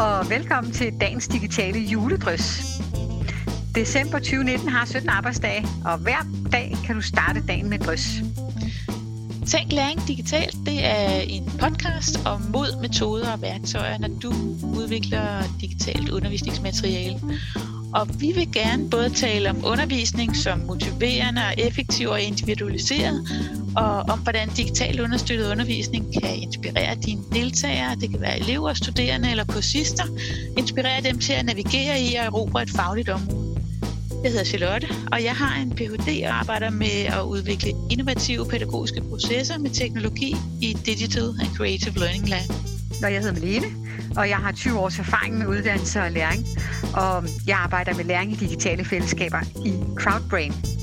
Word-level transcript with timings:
og 0.00 0.30
velkommen 0.30 0.72
til 0.72 1.00
dagens 1.00 1.28
digitale 1.28 1.78
juledrys. 1.78 2.62
December 3.74 4.18
2019 4.18 4.68
har 4.68 4.84
17 4.86 5.08
arbejdsdage, 5.08 5.66
og 5.84 5.98
hver 5.98 6.26
dag 6.52 6.76
kan 6.86 6.94
du 6.94 7.00
starte 7.00 7.42
dagen 7.48 7.70
med 7.70 7.78
drys. 7.78 8.08
Tænk 9.46 9.72
læring 9.72 10.08
digitalt, 10.08 10.56
det 10.66 10.84
er 10.86 11.20
en 11.20 11.52
podcast 11.60 12.26
om 12.26 12.40
mod, 12.52 12.80
metoder 12.82 13.32
og 13.32 13.42
værktøjer, 13.42 13.98
når 13.98 14.08
du 14.08 14.32
udvikler 14.76 15.42
digitalt 15.60 16.10
undervisningsmateriale. 16.10 17.20
Og 17.94 18.08
vi 18.20 18.32
vil 18.34 18.52
gerne 18.52 18.90
både 18.90 19.10
tale 19.10 19.50
om 19.50 19.56
undervisning 19.64 20.36
som 20.36 20.58
motiverende 20.58 21.42
og 21.42 21.54
effektiv 21.58 22.08
og 22.08 22.20
individualiseret, 22.20 23.28
og 23.76 24.00
om 24.00 24.18
hvordan 24.18 24.48
digital 24.48 25.00
understøttet 25.00 25.50
undervisning 25.50 26.12
kan 26.22 26.36
inspirere 26.36 26.94
dine 26.94 27.22
deltagere, 27.32 27.96
det 28.00 28.10
kan 28.10 28.20
være 28.20 28.40
elever, 28.40 28.74
studerende 28.74 29.30
eller 29.30 29.44
kursister, 29.44 30.04
inspirere 30.58 31.02
dem 31.02 31.18
til 31.18 31.32
at 31.32 31.44
navigere 31.44 32.00
i 32.00 32.14
og 32.14 32.24
erobre 32.24 32.62
et 32.62 32.70
fagligt 32.70 33.08
område. 33.08 33.60
Jeg 34.22 34.30
hedder 34.30 34.44
Charlotte, 34.44 34.88
og 35.12 35.24
jeg 35.24 35.32
har 35.32 35.60
en 35.62 35.70
Ph.D. 35.70 36.22
og 36.26 36.38
arbejder 36.38 36.70
med 36.70 37.04
at 37.06 37.22
udvikle 37.22 37.72
innovative 37.90 38.46
pædagogiske 38.48 39.00
processer 39.10 39.58
med 39.58 39.70
teknologi 39.70 40.36
i 40.62 40.76
Digital 40.86 41.24
and 41.40 41.56
Creative 41.56 41.94
Learning 41.94 42.28
Lab. 42.28 42.48
Og 43.04 43.12
jeg 43.12 43.20
hedder 43.20 43.40
Malene, 43.40 43.66
og 44.16 44.28
jeg 44.28 44.36
har 44.36 44.52
20 44.52 44.78
års 44.78 44.98
erfaring 44.98 45.38
med 45.38 45.46
uddannelse 45.46 46.00
og 46.00 46.10
læring, 46.10 46.46
og 46.94 47.24
jeg 47.46 47.58
arbejder 47.58 47.94
med 47.94 48.04
læring 48.04 48.32
i 48.32 48.34
digitale 48.34 48.84
fællesskaber 48.84 49.40
i 49.66 49.72
Crowdbrain. 49.96 50.79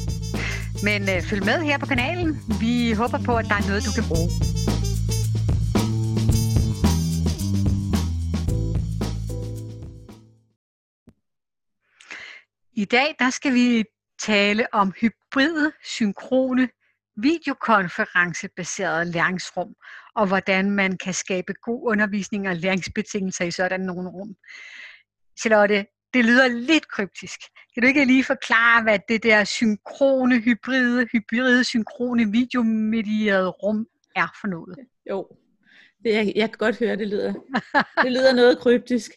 Men 0.84 1.02
øh, 1.10 1.22
følg 1.22 1.46
med 1.46 1.62
her 1.64 1.78
på 1.78 1.86
kanalen. 1.86 2.40
Vi 2.60 2.92
håber 2.92 3.20
på, 3.26 3.38
at 3.38 3.46
der 3.46 3.56
er 3.56 3.68
noget, 3.68 3.86
du 3.86 3.92
kan 3.98 4.04
bruge. 4.12 4.30
I 12.74 12.86
dag 12.86 13.16
der 13.20 13.30
skal 13.30 13.54
vi 13.54 13.84
tale 14.20 14.74
om 14.74 14.94
hybride, 15.02 15.72
synkrone, 15.84 16.70
videokonferencebaserede 17.16 19.12
læringsrum, 19.12 19.74
og 20.16 20.28
hvordan 20.28 20.72
man 20.72 20.98
kan 20.98 21.14
skabe 21.14 21.54
god 21.54 21.92
undervisning 21.92 22.50
og 22.50 22.56
læringsbetingelser 22.56 23.46
i 23.46 23.52
sådan 23.52 23.80
nogle 23.80 24.10
rum. 24.10 24.36
Charlotte, 25.40 25.86
det 26.14 26.26
lyder 26.26 26.48
lidt 26.48 26.88
kryptisk. 26.88 27.40
Kan 27.74 27.82
du 27.84 27.88
ikke 27.88 28.06
lige 28.06 28.24
forklare, 28.24 28.84
hvad 28.84 29.00
det 29.10 29.24
der 29.24 29.44
synkrone, 29.44 30.40
hybride, 30.40 31.08
hybride, 31.12 31.64
synkrone, 31.64 32.32
videomedierede 32.32 33.50
rum 33.50 33.88
er 34.16 34.28
for 34.42 34.48
noget? 34.48 34.78
Jo, 35.10 35.28
det 36.04 36.18
er, 36.18 36.22
jeg 36.36 36.50
kan 36.50 36.58
godt 36.58 36.80
høre, 36.80 36.96
det 36.96 37.08
lyder, 37.08 37.34
det 38.04 38.12
lyder 38.12 38.34
noget 38.34 38.60
kryptisk. 38.60 39.12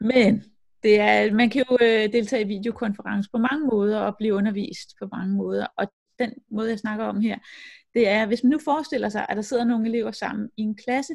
Men 0.00 0.44
det 0.82 1.00
er, 1.00 1.32
man 1.32 1.50
kan 1.50 1.64
jo 1.70 1.78
øh, 1.80 2.12
deltage 2.12 2.44
i 2.44 2.48
videokonference 2.48 3.30
på 3.32 3.38
mange 3.38 3.66
måder 3.66 4.00
og 4.00 4.16
blive 4.18 4.34
undervist 4.34 4.94
på 4.98 5.08
mange 5.12 5.34
måder. 5.34 5.66
Og 5.76 5.92
den 6.18 6.32
måde, 6.50 6.70
jeg 6.70 6.78
snakker 6.78 7.04
om 7.04 7.20
her, 7.20 7.38
det 7.94 8.08
er, 8.08 8.26
hvis 8.26 8.42
man 8.42 8.50
nu 8.50 8.58
forestiller 8.64 9.08
sig, 9.08 9.26
at 9.28 9.36
der 9.36 9.42
sidder 9.42 9.64
nogle 9.64 9.88
elever 9.88 10.10
sammen 10.10 10.50
i 10.56 10.62
en 10.62 10.76
klasse, 10.76 11.14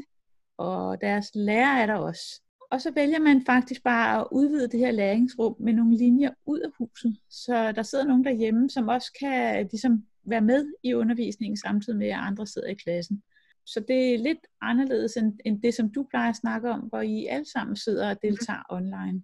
og 0.57 1.01
deres 1.01 1.25
lærer 1.35 1.81
er 1.81 1.85
der 1.85 1.95
også. 1.95 2.41
Og 2.71 2.81
så 2.81 2.91
vælger 2.91 3.19
man 3.19 3.45
faktisk 3.45 3.83
bare 3.83 4.19
at 4.19 4.27
udvide 4.31 4.67
det 4.67 4.79
her 4.79 4.91
læringsrum 4.91 5.55
med 5.59 5.73
nogle 5.73 5.97
linjer 5.97 6.31
ud 6.45 6.59
af 6.59 6.69
huset, 6.77 7.17
så 7.29 7.71
der 7.71 7.83
sidder 7.83 8.05
nogen 8.05 8.25
derhjemme, 8.25 8.69
som 8.69 8.87
også 8.87 9.11
kan 9.19 9.67
ligesom, 9.71 10.05
være 10.27 10.41
med 10.41 10.73
i 10.83 10.93
undervisningen 10.93 11.57
samtidig 11.57 11.99
med, 11.99 12.07
at 12.07 12.19
andre 12.19 12.47
sidder 12.47 12.67
i 12.67 12.73
klassen. 12.73 13.23
Så 13.65 13.79
det 13.79 14.13
er 14.13 14.17
lidt 14.17 14.47
anderledes 14.61 15.17
end, 15.17 15.33
end 15.45 15.61
det, 15.61 15.73
som 15.73 15.91
du 15.91 16.07
plejer 16.09 16.29
at 16.29 16.35
snakke 16.35 16.69
om, 16.69 16.79
hvor 16.79 17.01
I 17.01 17.25
alle 17.25 17.45
sammen 17.51 17.75
sidder 17.75 18.09
og 18.09 18.21
deltager 18.21 18.63
online. 18.69 19.23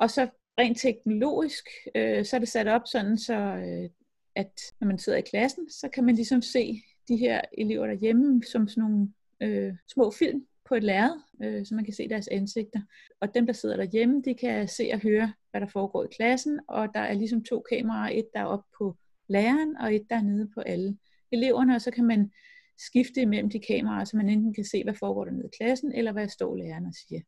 Og 0.00 0.10
så 0.10 0.28
rent 0.58 0.78
teknologisk, 0.78 1.64
øh, 1.94 2.24
så 2.24 2.36
er 2.36 2.40
det 2.40 2.48
sat 2.48 2.68
op 2.68 2.82
sådan, 2.86 3.18
så 3.18 3.34
øh, 3.34 3.90
at 4.34 4.60
når 4.80 4.86
man 4.86 4.98
sidder 4.98 5.18
i 5.18 5.28
klassen, 5.30 5.70
så 5.70 5.88
kan 5.88 6.04
man 6.04 6.14
ligesom 6.14 6.42
se 6.42 6.82
de 7.08 7.16
her 7.16 7.40
elever 7.58 7.86
derhjemme 7.86 8.42
som 8.52 8.68
sådan 8.68 8.82
nogle 8.90 9.08
øh, 9.40 9.74
små 9.88 10.10
film 10.10 10.46
på 10.68 10.74
et 10.74 10.84
lærred, 10.84 11.20
øh, 11.42 11.66
så 11.66 11.74
man 11.74 11.84
kan 11.84 11.94
se 11.94 12.08
deres 12.08 12.28
ansigter. 12.28 12.80
Og 13.20 13.34
dem, 13.34 13.46
der 13.46 13.52
sidder 13.52 13.76
derhjemme, 13.76 14.22
de 14.24 14.34
kan 14.34 14.68
se 14.68 14.90
og 14.92 15.00
høre, 15.00 15.32
hvad 15.50 15.60
der 15.60 15.66
foregår 15.66 16.04
i 16.04 16.14
klassen, 16.16 16.60
og 16.68 16.88
der 16.94 17.00
er 17.00 17.12
ligesom 17.12 17.44
to 17.44 17.64
kameraer, 17.72 18.18
et 18.18 18.28
der 18.34 18.40
er 18.40 18.44
oppe 18.44 18.68
på 18.78 18.96
læreren, 19.28 19.76
og 19.76 19.94
et 19.94 20.06
der 20.10 20.16
er 20.16 20.22
nede 20.22 20.50
på 20.54 20.60
alle 20.60 20.98
eleverne, 21.32 21.74
og 21.74 21.80
så 21.80 21.90
kan 21.90 22.04
man 22.04 22.30
skifte 22.78 23.20
imellem 23.20 23.50
de 23.50 23.60
kameraer, 23.68 24.04
så 24.04 24.16
man 24.16 24.28
enten 24.28 24.54
kan 24.54 24.64
se, 24.64 24.84
hvad 24.84 24.94
foregår 24.94 25.24
der 25.24 25.32
nede 25.32 25.48
i 25.52 25.56
klassen, 25.58 25.92
eller 25.92 26.12
hvad 26.12 26.28
står 26.28 26.56
læreren 26.56 26.86
og 26.86 26.94
siger. 26.94 27.20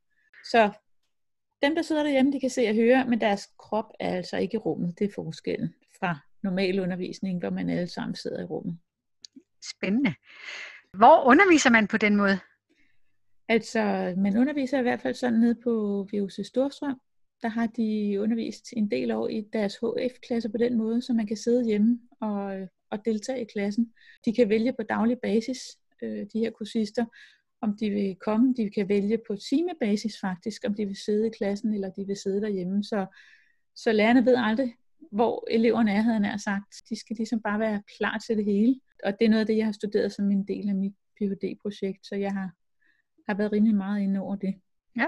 Så 0.51 0.71
dem, 1.63 1.75
der 1.75 1.83
sidder 1.83 2.03
derhjemme, 2.03 2.33
de 2.33 2.41
kan 2.41 2.51
se 2.51 2.69
og 2.69 2.75
høre, 2.75 3.07
men 3.09 3.21
deres 3.21 3.49
krop 3.59 3.93
er 4.01 4.17
altså 4.17 4.37
ikke 4.37 4.55
i 4.55 4.59
rummet. 4.59 4.99
Det 4.99 5.05
er 5.05 5.15
forskellen 5.15 5.75
fra 6.01 6.19
normal 6.43 6.81
undervisning, 6.81 7.39
hvor 7.39 7.51
man 7.51 7.71
alle 7.71 7.89
sammen 7.89 8.15
sidder 8.15 8.41
i 8.41 8.45
rummet. 8.45 8.79
Spændende. 9.77 10.15
Hvor 10.93 11.25
underviser 11.25 11.71
man 11.71 11.87
på 11.87 11.97
den 11.97 12.17
måde? 12.17 12.39
Altså, 13.49 14.15
man 14.17 14.37
underviser 14.37 14.79
i 14.79 14.83
hvert 14.83 15.01
fald 15.01 15.15
sådan 15.15 15.39
nede 15.39 15.55
på 15.55 16.07
VUC 16.13 16.47
Storstrøm. 16.47 17.01
Der 17.43 17.49
har 17.49 17.67
de 17.67 18.17
undervist 18.21 18.65
en 18.73 18.91
del 18.91 19.11
år 19.11 19.29
i 19.29 19.41
deres 19.53 19.77
HF-klasser 19.77 20.49
på 20.49 20.57
den 20.57 20.77
måde, 20.77 21.03
så 21.03 21.13
man 21.13 21.27
kan 21.27 21.37
sidde 21.37 21.65
hjemme 21.65 22.01
og, 22.21 22.69
og 22.91 23.05
deltage 23.05 23.43
i 23.43 23.47
klassen. 23.53 23.93
De 24.25 24.35
kan 24.35 24.49
vælge 24.49 24.73
på 24.73 24.83
daglig 24.83 25.19
basis, 25.23 25.59
øh, 26.03 26.27
de 26.33 26.39
her 26.39 26.51
kursister, 26.51 27.05
om 27.61 27.77
de 27.77 27.91
vil 27.91 28.17
komme. 28.17 28.55
De 28.57 28.71
kan 28.71 28.89
vælge 28.89 29.19
på 29.27 29.37
timebasis 29.37 30.21
faktisk, 30.21 30.65
om 30.67 30.75
de 30.75 30.87
vil 30.87 30.97
sidde 30.97 31.27
i 31.27 31.31
klassen, 31.31 31.75
eller 31.75 31.91
de 31.91 32.07
vil 32.07 32.17
sidde 32.17 32.41
derhjemme. 32.41 32.85
Så, 32.85 33.07
så 33.77 33.93
lærerne 33.93 34.27
ved 34.27 34.35
aldrig, 34.39 34.75
hvor 35.13 35.47
eleverne 35.51 35.93
er, 35.93 36.01
havde 36.01 36.27
jeg 36.27 36.41
sagt. 36.41 36.75
De 36.91 37.01
skal 37.01 37.17
ligesom 37.17 37.41
bare 37.41 37.61
være 37.61 37.83
klar 37.97 38.19
til 38.19 38.37
det 38.37 38.45
hele. 38.45 38.81
Og 39.05 39.13
det 39.19 39.25
er 39.25 39.29
noget 39.29 39.41
af 39.41 39.47
det, 39.47 39.57
jeg 39.57 39.65
har 39.65 39.73
studeret 39.73 40.13
som 40.13 40.31
en 40.31 40.45
del 40.45 40.69
af 40.69 40.75
mit 40.75 40.95
Ph.D.-projekt, 41.17 42.07
så 42.07 42.15
jeg 42.17 42.33
har, 42.33 42.51
har 43.29 43.35
været 43.35 43.53
rimelig 43.53 43.75
meget 43.75 44.01
inde 44.01 44.21
over 44.21 44.37
det. 44.37 44.55
Ja, 44.97 45.07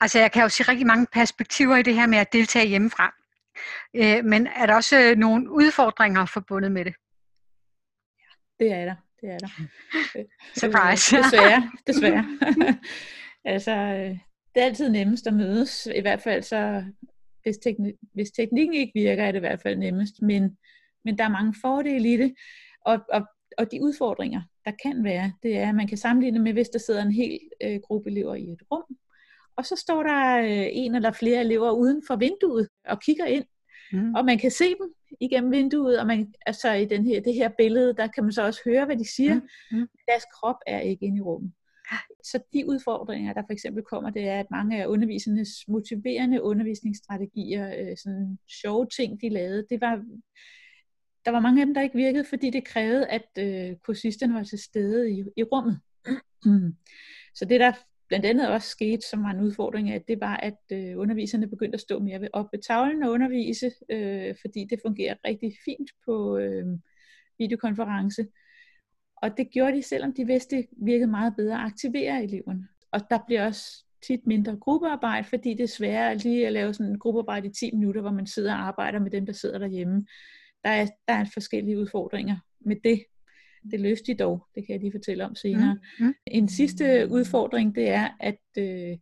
altså 0.00 0.18
jeg 0.18 0.32
kan 0.32 0.42
jo 0.42 0.48
se 0.48 0.62
rigtig 0.62 0.86
mange 0.86 1.06
perspektiver 1.12 1.76
i 1.76 1.82
det 1.82 1.94
her 1.94 2.06
med 2.06 2.18
at 2.18 2.32
deltage 2.32 2.68
hjemmefra. 2.68 3.14
Øh, 3.94 4.24
men 4.24 4.46
er 4.46 4.66
der 4.66 4.74
også 4.74 5.14
nogle 5.16 5.50
udfordringer 5.50 6.26
forbundet 6.26 6.72
med 6.72 6.84
det? 6.84 6.94
Ja, 8.60 8.64
det 8.64 8.72
er 8.72 8.84
der 8.84 8.96
det 9.20 9.30
er 9.30 9.38
der. 9.38 9.48
Surprise. 10.60 11.16
desværre, 11.16 11.70
desværre. 11.86 12.24
altså, 13.54 13.72
øh, 13.72 14.18
det 14.54 14.62
er 14.62 14.66
altid 14.66 14.88
nemmest 14.88 15.26
at 15.26 15.34
mødes, 15.34 15.88
i 15.94 16.00
hvert 16.00 16.22
fald 16.22 16.42
så, 16.42 16.84
hvis, 17.42 17.56
tekni- 17.56 18.10
hvis 18.14 18.30
teknikken 18.30 18.74
ikke 18.74 18.92
virker, 18.94 19.24
er 19.24 19.32
det 19.32 19.38
i 19.38 19.40
hvert 19.40 19.62
fald 19.62 19.76
nemmest, 19.76 20.22
men, 20.22 20.58
men 21.04 21.18
der 21.18 21.24
er 21.24 21.28
mange 21.28 21.54
fordele 21.60 22.12
i 22.12 22.16
det, 22.16 22.34
og, 22.80 22.98
og, 23.12 23.26
og 23.58 23.72
de 23.72 23.82
udfordringer, 23.82 24.42
der 24.64 24.72
kan 24.82 25.04
være, 25.04 25.32
det 25.42 25.58
er, 25.58 25.68
at 25.68 25.74
man 25.74 25.88
kan 25.88 25.98
sammenligne 25.98 26.38
med, 26.38 26.52
hvis 26.52 26.68
der 26.68 26.78
sidder 26.78 27.02
en 27.02 27.12
hel 27.12 27.38
øh, 27.62 27.80
gruppe 27.80 28.10
elever 28.10 28.34
i 28.34 28.50
et 28.50 28.62
rum, 28.70 28.96
og 29.56 29.66
så 29.66 29.76
står 29.76 30.02
der 30.02 30.38
øh, 30.38 30.66
en 30.72 30.94
eller 30.94 31.12
flere 31.12 31.40
elever 31.40 31.70
uden 31.70 32.02
for 32.06 32.16
vinduet 32.16 32.68
og 32.88 33.00
kigger 33.00 33.26
ind, 33.26 33.44
mm. 33.92 34.14
og 34.14 34.24
man 34.24 34.38
kan 34.38 34.50
se 34.50 34.68
dem, 34.68 34.94
igennem 35.20 35.52
vinduet, 35.52 36.00
og 36.00 36.06
man, 36.06 36.34
altså 36.46 36.72
i 36.72 36.84
den 36.84 37.06
her, 37.06 37.20
det 37.20 37.34
her 37.34 37.50
billede, 37.58 37.94
der 37.96 38.06
kan 38.06 38.24
man 38.24 38.32
så 38.32 38.42
også 38.42 38.60
høre, 38.64 38.84
hvad 38.84 38.96
de 38.96 39.14
siger. 39.16 39.34
Mm. 39.34 39.78
Mm. 39.78 39.88
Deres 40.08 40.24
krop 40.34 40.56
er 40.66 40.80
ikke 40.80 41.06
inde 41.06 41.18
i 41.18 41.20
rummet. 41.20 41.52
Så 42.24 42.40
de 42.52 42.68
udfordringer, 42.68 43.32
der 43.32 43.42
for 43.42 43.52
eksempel 43.52 43.82
kommer, 43.82 44.10
det 44.10 44.28
er, 44.28 44.40
at 44.40 44.50
mange 44.50 44.82
af 44.82 44.86
undervisernes 44.86 45.50
motiverende 45.68 46.42
undervisningsstrategier, 46.42 47.66
øh, 47.78 47.96
sådan 47.96 48.38
sjove 48.62 48.86
ting, 48.96 49.20
de 49.20 49.28
lavede, 49.28 49.66
det 49.70 49.80
var, 49.80 50.04
der 51.26 51.32
var 51.32 51.40
mange 51.40 51.60
af 51.60 51.66
dem, 51.66 51.74
der 51.74 51.82
ikke 51.82 51.96
virkede, 51.96 52.24
fordi 52.24 52.50
det 52.50 52.64
krævede, 52.64 53.06
at 53.06 53.28
øh, 53.38 53.76
kursisterne 53.76 54.34
var 54.34 54.42
til 54.42 54.58
stede 54.58 55.10
i, 55.10 55.24
i 55.36 55.42
rummet. 55.42 55.80
Mm. 56.44 56.76
Så 57.34 57.44
det, 57.44 57.60
der 57.60 57.72
blandt 58.08 58.26
andet 58.26 58.48
også 58.48 58.68
skete, 58.68 59.08
som 59.08 59.22
var 59.22 59.30
en 59.30 59.40
udfordring, 59.40 59.90
at 59.90 60.08
det 60.08 60.20
var, 60.20 60.36
at 60.36 60.58
øh, 60.72 60.98
underviserne 60.98 61.48
begyndte 61.48 61.76
at 61.76 61.80
stå 61.80 61.98
mere 61.98 62.20
ved, 62.20 62.28
op 62.32 62.46
ved 62.52 62.62
tavlen 62.62 63.02
og 63.02 63.10
undervise, 63.10 63.72
øh, 63.90 64.34
fordi 64.40 64.66
det 64.70 64.80
fungerer 64.86 65.14
rigtig 65.26 65.52
fint 65.64 65.90
på 66.04 66.38
øh, 66.38 66.66
videokonference. 67.38 68.26
Og 69.22 69.36
det 69.36 69.50
gjorde 69.50 69.76
de, 69.76 69.82
selvom 69.82 70.14
de 70.14 70.26
vidste, 70.26 70.56
det 70.56 70.66
virkede 70.76 71.10
meget 71.10 71.34
bedre 71.36 71.54
at 71.54 71.66
aktivere 71.66 72.24
eleverne. 72.24 72.68
Og 72.92 73.00
der 73.10 73.18
bliver 73.26 73.46
også 73.46 73.84
tit 74.06 74.26
mindre 74.26 74.56
gruppearbejde, 74.56 75.28
fordi 75.28 75.54
det 75.54 75.60
er 75.60 75.76
sværere 75.76 76.16
lige 76.16 76.46
at 76.46 76.52
lave 76.52 76.74
sådan 76.74 76.92
en 76.92 76.98
gruppearbejde 76.98 77.48
i 77.48 77.52
10 77.52 77.70
minutter, 77.72 78.00
hvor 78.00 78.10
man 78.10 78.26
sidder 78.26 78.54
og 78.54 78.60
arbejder 78.60 78.98
med 78.98 79.10
dem, 79.10 79.26
der 79.26 79.32
sidder 79.32 79.58
derhjemme. 79.58 80.06
Der 80.66 80.72
er, 80.72 80.86
der 81.08 81.14
er 81.14 81.24
forskellige 81.34 81.78
udfordringer 81.78 82.36
med 82.60 82.76
det, 82.84 83.04
det 83.70 83.80
løste 83.80 84.12
de 84.12 84.18
dog, 84.18 84.46
det 84.54 84.66
kan 84.66 84.72
jeg 84.72 84.80
lige 84.80 84.92
fortælle 84.92 85.24
om 85.24 85.34
senere. 85.34 85.78
Mm. 85.98 86.06
Mm. 86.06 86.14
En 86.26 86.48
sidste 86.48 87.08
udfordring, 87.10 87.74
det 87.74 87.88
er, 87.88 88.08
at, 88.20 88.40
øh, 88.58 88.96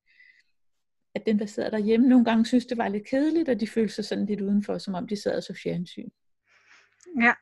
at 1.15 1.27
den, 1.27 1.39
der 1.39 1.47
sidder 1.47 1.71
derhjemme, 1.71 2.09
nogle 2.09 2.25
gange 2.25 2.47
synes, 2.47 2.67
det 2.67 2.79
var 2.79 2.89
lidt 2.89 3.07
kedeligt, 3.07 3.49
og 3.49 3.61
de 3.61 3.67
følte 3.67 3.95
sig 3.95 4.05
sådan 4.05 4.27
lidt 4.27 4.41
udenfor, 4.41 4.79
som 4.79 4.95
om 4.95 5.09
de 5.09 5.23
sad 5.23 5.37
og 5.37 5.43
så 5.43 5.61
fjernsyn. 5.63 6.09
Ja, 7.21 7.33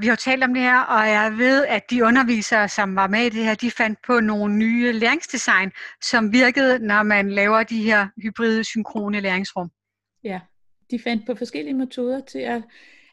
vi 0.00 0.06
har 0.06 0.16
talt 0.16 0.44
om 0.44 0.54
det 0.54 0.62
her, 0.62 0.80
og 0.80 1.08
jeg 1.08 1.34
ved, 1.38 1.66
at 1.66 1.90
de 1.90 2.04
undervisere, 2.04 2.68
som 2.68 2.96
var 2.96 3.06
med 3.06 3.20
i 3.20 3.28
det 3.28 3.44
her, 3.44 3.54
de 3.54 3.70
fandt 3.70 3.98
på 4.06 4.20
nogle 4.20 4.56
nye 4.56 4.92
læringsdesign, 4.92 5.70
som 6.02 6.32
virkede, 6.32 6.78
når 6.78 7.02
man 7.02 7.30
laver 7.30 7.62
de 7.62 7.82
her 7.82 8.08
hybride, 8.22 8.64
synkrone 8.64 9.20
læringsrum. 9.20 9.70
Ja, 10.24 10.40
de 10.90 10.98
fandt 10.98 11.26
på 11.26 11.34
forskellige 11.34 11.74
metoder 11.74 12.20
til 12.20 12.38
at 12.38 12.62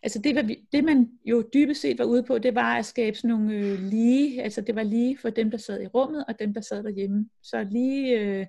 Altså 0.04 0.20
det, 0.20 0.36
var, 0.36 0.56
det 0.72 0.84
man 0.84 1.10
jo 1.26 1.44
dybest 1.54 1.82
set 1.82 2.00
var 2.00 2.06
ude 2.06 2.24
på, 2.24 2.38
det 2.38 2.56
var 2.56 2.78
at 2.78 2.86
skabe 2.86 3.18
sådan 3.18 3.30
nogle 3.30 3.54
øh, 3.54 3.80
lige, 3.80 4.44
altså 4.44 4.62
det 4.62 4.76
var 4.76 4.84
lige 4.84 5.18
for 5.18 5.30
dem, 5.30 5.52
der 5.52 5.58
sad 5.58 5.82
i 5.82 5.88
rummet, 5.88 6.26
og 6.28 6.40
dem, 6.40 6.54
der 6.54 6.62
sad 6.62 6.84
derhjemme. 6.84 7.30
Så 7.44 7.64
lige 7.64 8.20
øh, 8.20 8.46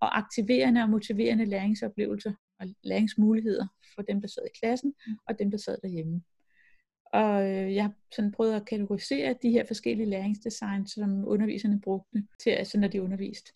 og 0.00 0.18
aktiverende 0.18 0.82
og 0.82 0.88
motiverende 0.88 1.44
læringsoplevelser 1.44 2.32
og 2.60 2.66
læringsmuligheder 2.84 3.66
for 3.94 4.02
dem, 4.02 4.20
der 4.20 4.28
sad 4.28 4.42
i 4.46 4.58
klassen, 4.60 4.94
mm. 5.06 5.14
og 5.28 5.38
dem, 5.38 5.50
der 5.50 5.58
sad 5.58 5.78
derhjemme. 5.82 6.22
Og 7.12 7.50
øh, 7.50 7.74
jeg 7.74 7.84
har 7.84 7.92
sådan 8.14 8.32
prøvet 8.32 8.54
at 8.54 8.66
kategorisere 8.66 9.34
de 9.42 9.50
her 9.50 9.64
forskellige 9.66 10.10
læringsdesign, 10.10 10.86
som 10.86 11.24
underviserne 11.28 11.80
brugte 11.80 12.26
til, 12.42 12.50
altså 12.50 12.78
når 12.80 12.88
de 12.88 13.02
underviste. 13.02 13.52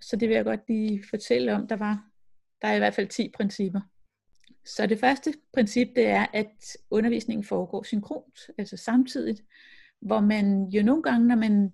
Så 0.00 0.16
det 0.16 0.28
vil 0.28 0.34
jeg 0.34 0.44
godt 0.44 0.60
lige 0.68 1.04
fortælle 1.10 1.54
om. 1.54 1.66
Der 1.66 1.76
var 1.76 2.08
der 2.62 2.68
er 2.68 2.74
i 2.74 2.78
hvert 2.78 2.94
fald 2.94 3.08
10 3.08 3.32
principper. 3.36 3.80
Så 4.76 4.86
det 4.86 5.00
første 5.00 5.34
princip, 5.52 5.88
det 5.96 6.06
er, 6.06 6.26
at 6.32 6.76
undervisningen 6.90 7.44
foregår 7.44 7.82
synkront, 7.82 8.50
altså 8.58 8.76
samtidigt, 8.76 9.42
hvor 10.00 10.20
man 10.20 10.64
jo 10.64 10.82
nogle 10.82 11.02
gange, 11.02 11.28
når 11.28 11.36
man 11.36 11.72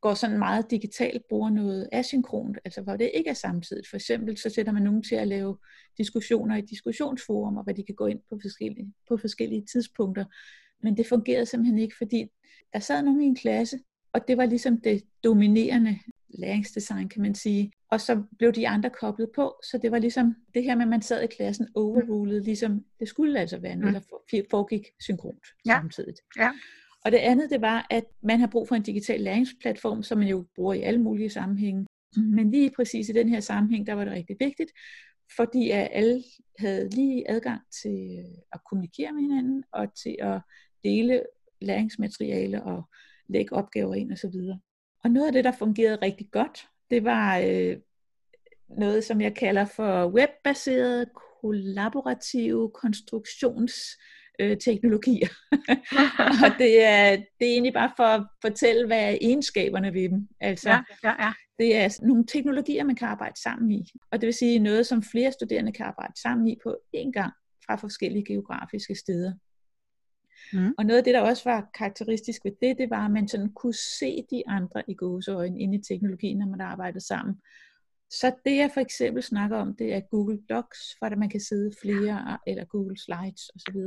går 0.00 0.14
sådan 0.14 0.38
meget 0.38 0.70
digitalt, 0.70 1.22
bruger 1.28 1.50
noget 1.50 1.88
asynkront, 1.92 2.58
altså 2.64 2.82
hvor 2.82 2.96
det 2.96 3.10
ikke 3.14 3.30
er 3.30 3.34
samtidigt. 3.34 3.88
For 3.88 3.96
eksempel 3.96 4.38
så 4.38 4.50
sætter 4.50 4.72
man 4.72 4.82
nogen 4.82 5.02
til 5.02 5.14
at 5.14 5.28
lave 5.28 5.58
diskussioner 5.98 6.56
i 6.56 6.60
diskussionsforum, 6.60 7.56
og 7.56 7.64
hvad 7.64 7.74
de 7.74 7.84
kan 7.84 7.94
gå 7.94 8.06
ind 8.06 8.20
på 8.30 8.38
forskellige, 8.42 8.92
på 9.08 9.16
forskellige 9.16 9.66
tidspunkter. 9.72 10.24
Men 10.82 10.96
det 10.96 11.06
fungerede 11.06 11.46
simpelthen 11.46 11.78
ikke, 11.78 11.96
fordi 11.98 12.26
der 12.72 12.78
sad 12.78 13.02
nogen 13.02 13.20
i 13.20 13.26
en 13.26 13.36
klasse, 13.36 13.78
og 14.12 14.28
det 14.28 14.36
var 14.36 14.46
ligesom 14.46 14.80
det 14.80 15.02
dominerende 15.24 15.98
læringsdesign, 16.38 17.08
kan 17.08 17.22
man 17.22 17.34
sige. 17.34 17.72
Og 17.90 18.00
så 18.00 18.22
blev 18.38 18.52
de 18.52 18.68
andre 18.68 18.90
koblet 18.90 19.28
på, 19.34 19.54
så 19.70 19.78
det 19.82 19.90
var 19.90 19.98
ligesom 19.98 20.34
det 20.54 20.64
her 20.64 20.74
med, 20.74 20.82
at 20.82 20.88
man 20.88 21.02
sad 21.02 21.22
i 21.22 21.26
klassen 21.26 21.68
overrulet, 21.74 22.44
ligesom 22.44 22.84
det 23.00 23.08
skulle 23.08 23.40
altså 23.40 23.58
være 23.58 23.76
noget, 23.76 23.94
der 23.94 24.42
foregik 24.50 24.82
synkront 25.00 25.44
ja. 25.66 25.72
samtidig. 25.72 26.14
Ja. 26.38 26.50
Og 27.04 27.12
det 27.12 27.18
andet, 27.18 27.50
det 27.50 27.60
var, 27.60 27.86
at 27.90 28.04
man 28.22 28.40
har 28.40 28.46
brug 28.46 28.68
for 28.68 28.74
en 28.74 28.82
digital 28.82 29.20
læringsplatform, 29.20 30.02
som 30.02 30.18
man 30.18 30.28
jo 30.28 30.44
bruger 30.54 30.74
i 30.74 30.80
alle 30.80 31.00
mulige 31.00 31.30
sammenhænge. 31.30 31.86
Men 32.16 32.50
lige 32.50 32.70
præcis 32.76 33.08
i 33.08 33.12
den 33.12 33.28
her 33.28 33.40
sammenhæng, 33.40 33.86
der 33.86 33.92
var 33.92 34.04
det 34.04 34.12
rigtig 34.12 34.36
vigtigt, 34.40 34.72
fordi 35.36 35.70
at 35.70 35.88
alle 35.92 36.22
havde 36.58 36.88
lige 36.88 37.30
adgang 37.30 37.60
til 37.82 38.24
at 38.52 38.60
kommunikere 38.70 39.12
med 39.12 39.22
hinanden, 39.22 39.64
og 39.72 39.94
til 40.02 40.16
at 40.20 40.40
dele 40.84 41.22
læringsmateriale 41.60 42.62
og 42.62 42.88
lægge 43.28 43.52
opgaver 43.52 43.94
ind 43.94 44.12
osv. 44.12 44.36
Og 45.04 45.10
noget 45.10 45.26
af 45.26 45.32
det, 45.32 45.44
der 45.44 45.52
fungerede 45.52 45.98
rigtig 46.02 46.28
godt, 46.32 46.68
det 46.90 47.04
var 47.04 47.38
øh, 47.38 47.76
noget, 48.68 49.04
som 49.04 49.20
jeg 49.20 49.34
kalder 49.34 49.64
for 49.64 50.06
webbaseret 50.06 51.08
kollaborative 51.40 52.70
konstruktionsteknologier. 52.70 55.28
og 56.44 56.50
det 56.58 56.84
er, 56.84 57.16
det 57.16 57.48
er 57.48 57.52
egentlig 57.52 57.72
bare 57.72 57.92
for 57.96 58.04
at 58.04 58.26
fortælle, 58.42 58.86
hvad 58.86 59.00
er 59.00 59.18
egenskaberne 59.20 59.94
ved 59.94 60.08
dem. 60.08 60.28
Altså, 60.40 60.70
ja, 60.70 60.82
ja, 61.04 61.24
ja. 61.24 61.32
Det 61.58 61.76
er 61.76 62.06
nogle 62.06 62.26
teknologier, 62.26 62.84
man 62.84 62.96
kan 62.96 63.08
arbejde 63.08 63.42
sammen 63.42 63.70
i. 63.70 63.92
Og 64.12 64.20
det 64.20 64.26
vil 64.26 64.34
sige 64.34 64.58
noget, 64.58 64.86
som 64.86 65.02
flere 65.02 65.32
studerende 65.32 65.72
kan 65.72 65.86
arbejde 65.86 66.20
sammen 66.22 66.48
i 66.48 66.56
på 66.62 66.76
én 66.96 67.10
gang 67.10 67.32
fra 67.66 67.76
forskellige 67.76 68.24
geografiske 68.24 68.94
steder. 68.94 69.32
Mm. 70.52 70.74
Og 70.78 70.86
noget 70.86 70.98
af 70.98 71.04
det, 71.04 71.14
der 71.14 71.20
også 71.20 71.42
var 71.44 71.70
karakteristisk 71.74 72.44
ved 72.44 72.52
det, 72.62 72.78
det 72.78 72.90
var, 72.90 73.04
at 73.04 73.10
man 73.10 73.28
sådan 73.28 73.52
kunne 73.52 73.74
se 73.74 74.26
de 74.30 74.42
andre 74.46 74.82
i 74.88 74.94
gåseøjne 74.94 75.60
inde 75.60 75.78
i 75.78 75.82
teknologien, 75.82 76.38
når 76.38 76.46
man 76.46 76.60
arbejdede 76.60 77.06
sammen. 77.06 77.34
Så 78.10 78.32
det 78.44 78.56
jeg 78.56 78.70
for 78.74 78.80
eksempel 78.80 79.22
snakker 79.22 79.56
om, 79.56 79.76
det 79.76 79.94
er 79.94 80.00
Google 80.00 80.38
Docs, 80.50 80.96
for 80.98 81.06
at 81.06 81.18
man 81.18 81.28
kan 81.28 81.40
sidde 81.40 81.72
flere, 81.82 82.38
eller 82.46 82.64
Google 82.64 82.98
Slides 82.98 83.50
osv., 83.54 83.80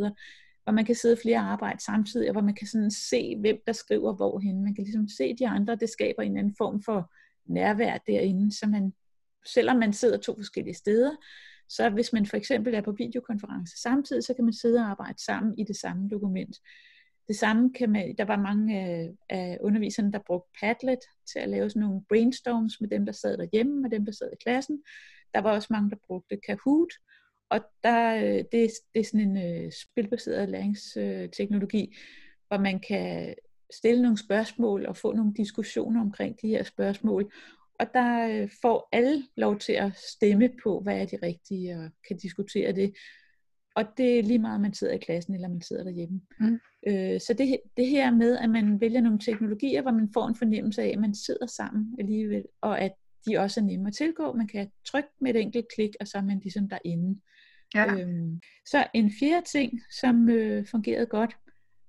hvor 0.63 0.71
man 0.71 0.85
kan 0.85 0.95
sidde 0.95 1.17
flere 1.21 1.39
arbejde 1.39 1.83
samtidig, 1.83 2.29
og 2.29 2.31
hvor 2.31 2.41
man 2.41 2.55
kan 2.55 2.67
sådan 2.67 2.91
se, 2.91 3.37
hvem 3.39 3.57
der 3.67 3.73
skriver 3.73 4.13
hvorhen. 4.13 4.63
Man 4.63 4.75
kan 4.75 4.83
ligesom 4.83 5.07
se 5.07 5.35
de 5.35 5.47
andre, 5.47 5.75
det 5.75 5.89
skaber 5.89 6.23
en 6.23 6.37
anden 6.37 6.55
form 6.57 6.81
for 6.81 7.13
nærvær 7.45 7.97
derinde, 8.07 8.57
så 8.57 8.67
man, 8.67 8.93
selvom 9.45 9.77
man 9.77 9.93
sidder 9.93 10.17
to 10.17 10.35
forskellige 10.35 10.75
steder, 10.75 11.11
så 11.69 11.89
hvis 11.89 12.13
man 12.13 12.25
for 12.25 12.37
eksempel 12.37 12.73
er 12.73 12.81
på 12.81 12.91
videokonference 12.91 13.81
samtidig, 13.81 14.23
så 14.23 14.33
kan 14.33 14.43
man 14.43 14.53
sidde 14.53 14.79
og 14.79 14.89
arbejde 14.89 15.23
sammen 15.23 15.59
i 15.59 15.63
det 15.63 15.75
samme 15.75 16.09
dokument. 16.09 16.57
Det 17.27 17.35
samme 17.35 17.73
kan 17.73 17.89
man, 17.89 18.15
der 18.17 18.25
var 18.25 18.37
mange 18.37 18.79
af, 18.79 19.11
af 19.29 19.57
underviserne, 19.61 20.11
der 20.11 20.19
brugte 20.27 20.49
Padlet 20.59 20.99
til 21.33 21.39
at 21.39 21.49
lave 21.49 21.69
sådan 21.69 21.81
nogle 21.81 22.01
brainstorms 22.09 22.81
med 22.81 22.89
dem, 22.89 23.05
der 23.05 23.13
sad 23.13 23.37
derhjemme, 23.37 23.87
og 23.87 23.91
dem, 23.91 24.05
der 24.05 24.11
sad 24.11 24.31
i 24.33 24.43
klassen. 24.43 24.83
Der 25.33 25.41
var 25.41 25.51
også 25.51 25.67
mange, 25.71 25.89
der 25.89 25.95
brugte 26.07 26.37
Kahoot, 26.37 26.93
og 27.49 27.59
der, 27.83 28.15
øh, 28.15 28.43
det, 28.51 28.71
det 28.93 28.99
er 28.99 29.03
sådan 29.03 29.37
en 29.37 29.65
øh, 29.65 29.71
spilbaseret 29.71 30.49
læringsteknologi, 30.49 31.97
hvor 32.47 32.57
man 32.57 32.79
kan 32.79 33.35
stille 33.73 34.01
nogle 34.01 34.17
spørgsmål 34.17 34.85
og 34.85 34.97
få 34.97 35.13
nogle 35.13 35.33
diskussioner 35.37 36.01
omkring 36.01 36.41
de 36.41 36.47
her 36.47 36.63
spørgsmål, 36.63 37.31
og 37.79 37.87
der 37.93 38.27
øh, 38.27 38.49
får 38.61 38.89
alle 38.91 39.23
lov 39.37 39.59
til 39.59 39.73
at 39.73 39.91
stemme 40.17 40.49
på, 40.63 40.79
hvad 40.79 41.01
er 41.01 41.05
de 41.05 41.17
rigtige, 41.23 41.75
og 41.75 41.89
kan 42.07 42.17
diskutere 42.17 42.71
det. 42.71 42.93
Og 43.75 43.85
det 43.97 44.19
er 44.19 44.23
lige 44.23 44.39
meget, 44.39 44.55
om 44.55 44.61
man 44.61 44.73
sidder 44.73 44.93
i 44.93 44.97
klassen, 44.97 45.33
eller 45.33 45.47
man 45.47 45.61
sidder 45.61 45.83
derhjemme. 45.83 46.21
Mm. 46.39 46.59
Øh, 46.87 47.19
så 47.19 47.35
det, 47.37 47.59
det 47.77 47.87
her 47.87 48.11
med, 48.11 48.37
at 48.37 48.49
man 48.49 48.81
vælger 48.81 49.01
nogle 49.01 49.19
teknologier, 49.19 49.81
hvor 49.81 49.91
man 49.91 50.09
får 50.13 50.27
en 50.27 50.35
fornemmelse 50.35 50.81
af, 50.81 50.87
at 50.87 50.99
man 50.99 51.15
sidder 51.15 51.45
sammen 51.45 51.95
alligevel, 51.99 52.43
og 52.61 52.81
at 52.81 52.91
de 53.27 53.37
også 53.37 53.59
er 53.59 53.65
nemme 53.65 53.87
at 53.87 53.93
tilgå. 53.93 54.33
Man 54.33 54.47
kan 54.47 54.71
trykke 54.85 55.09
med 55.21 55.35
et 55.35 55.41
enkelt 55.41 55.65
klik, 55.75 55.89
og 55.99 56.07
så 56.07 56.17
er 56.17 56.21
man 56.21 56.39
ligesom 56.39 56.69
derinde. 56.69 57.21
Ja. 57.75 57.93
Øhm, 57.93 58.41
så 58.65 58.87
en 58.93 59.11
fjerde 59.19 59.45
ting, 59.45 59.81
som 60.01 60.29
øh, 60.29 60.65
fungerede 60.71 61.05
godt, 61.05 61.37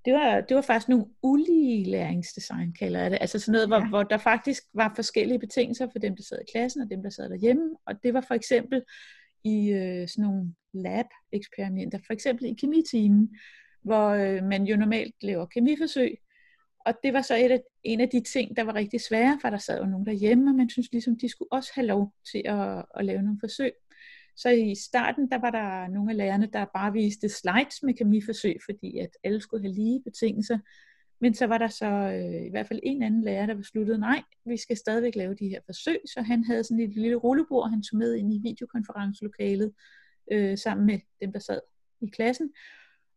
det 0.04 0.12
var, 0.12 0.40
det 0.40 0.54
var 0.54 0.60
faktisk 0.60 0.88
nogle 0.88 1.06
ulige 1.22 1.90
læringsdesign, 1.90 2.72
kalder 2.78 3.00
jeg 3.00 3.10
det. 3.10 3.18
Altså 3.20 3.38
sådan 3.38 3.52
noget, 3.52 3.68
hvor, 3.68 3.76
ja. 3.76 3.88
hvor 3.88 4.02
der 4.02 4.18
faktisk 4.18 4.62
var 4.74 4.92
forskellige 4.96 5.38
betingelser 5.38 5.88
for 5.92 5.98
dem, 5.98 6.16
der 6.16 6.22
sad 6.22 6.38
i 6.40 6.50
klassen, 6.52 6.82
og 6.82 6.90
dem, 6.90 7.02
der 7.02 7.10
sad 7.10 7.30
derhjemme. 7.30 7.76
Og 7.86 8.02
det 8.02 8.14
var 8.14 8.20
for 8.20 8.34
eksempel 8.34 8.82
i 9.44 9.70
øh, 9.70 10.08
sådan 10.08 10.24
nogle 10.24 10.54
lab-eksperimenter, 10.74 11.98
for 12.06 12.12
eksempel 12.12 12.46
i 12.46 12.54
kemitimen, 12.54 13.36
hvor 13.82 14.08
øh, 14.08 14.44
man 14.44 14.64
jo 14.64 14.76
normalt 14.76 15.14
laver 15.22 15.46
kemiforsøg. 15.46 16.18
Og 16.86 16.94
det 17.02 17.12
var 17.12 17.22
så 17.22 17.36
et 17.36 17.50
af, 17.50 17.60
en 17.84 18.00
af 18.00 18.08
de 18.08 18.20
ting, 18.20 18.56
der 18.56 18.62
var 18.62 18.74
rigtig 18.74 19.00
svære, 19.00 19.38
for 19.40 19.50
der 19.50 19.58
sad 19.58 19.78
jo 19.80 19.86
nogen 19.86 20.06
derhjemme, 20.06 20.50
og 20.50 20.54
man 20.54 20.70
synes 20.70 20.92
ligesom, 20.92 21.18
de 21.18 21.28
skulle 21.28 21.52
også 21.52 21.70
have 21.74 21.86
lov 21.86 22.12
til 22.32 22.42
at, 22.44 22.84
at 22.94 23.04
lave 23.04 23.22
nogle 23.22 23.38
forsøg. 23.40 23.72
Så 24.38 24.48
i 24.48 24.74
starten, 24.74 25.30
der 25.30 25.38
var 25.38 25.50
der 25.50 25.88
nogle 25.88 26.10
af 26.10 26.16
lærerne, 26.16 26.48
der 26.52 26.64
bare 26.74 26.92
viste 26.92 27.28
slides 27.28 27.82
med 27.82 27.94
kemiforsøg, 27.94 28.56
fordi 28.64 28.98
at 28.98 29.10
alle 29.24 29.40
skulle 29.40 29.62
have 29.62 29.74
lige 29.74 30.02
betingelser. 30.04 30.58
Men 31.20 31.34
så 31.34 31.46
var 31.46 31.58
der 31.58 31.68
så 31.68 31.86
øh, 31.86 32.46
i 32.46 32.50
hvert 32.50 32.68
fald 32.68 32.80
en 32.82 33.02
anden 33.02 33.24
lærer, 33.24 33.46
der 33.46 33.54
besluttede, 33.54 33.98
nej, 33.98 34.22
vi 34.46 34.56
skal 34.56 34.76
stadigvæk 34.76 35.14
lave 35.16 35.34
de 35.34 35.48
her 35.48 35.60
forsøg. 35.66 36.00
Så 36.06 36.22
han 36.22 36.44
havde 36.44 36.64
sådan 36.64 36.80
et 36.80 36.94
lille 36.94 37.16
rullebord, 37.16 37.70
han 37.70 37.82
tog 37.82 37.98
med 37.98 38.14
ind 38.14 38.34
i 38.34 38.40
videokonferencelokalet 38.42 39.72
øh, 40.32 40.58
sammen 40.58 40.86
med 40.86 40.98
dem, 41.20 41.32
der 41.32 41.38
sad 41.38 41.60
i 42.00 42.06
klassen. 42.06 42.50